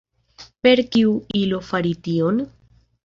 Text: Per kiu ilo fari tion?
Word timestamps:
Per 0.67 0.81
kiu 0.95 1.13
ilo 1.41 1.59
fari 1.67 1.93
tion? 2.09 2.45